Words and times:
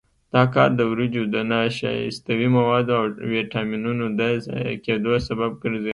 دا 0.33 0.43
کار 0.55 0.69
د 0.79 0.81
وریجو 0.91 1.23
د 1.35 1.37
نشایستوي 1.51 2.47
موادو 2.57 2.91
او 3.01 3.05
ویټامینونو 3.33 4.05
د 4.19 4.21
ضایع 4.45 4.75
کېدو 4.85 5.13
سبب 5.27 5.51
ګرځي. 5.63 5.89